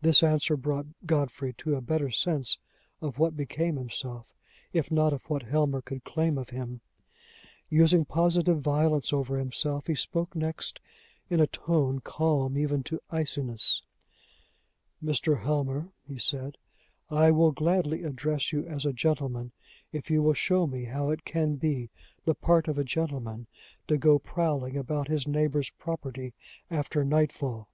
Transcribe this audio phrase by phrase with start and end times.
[0.00, 2.56] This answer brought Godfrey to a better sense
[3.02, 4.32] of what became himself,
[4.72, 6.80] if not of what Helmer could claim of him.
[7.68, 10.80] Using positive violence over himself, he spoke next
[11.28, 13.82] in a tone calm even to iciness.
[15.02, 15.42] "Mr.
[15.42, 16.56] Helmer," he said,
[17.10, 19.50] "I will gladly address you as a gentleman,
[19.92, 21.90] if you will show me how it can be
[22.24, 23.48] the part of a gentleman
[23.88, 26.34] to go prowling about his neighbor's property
[26.70, 27.68] after nightfall."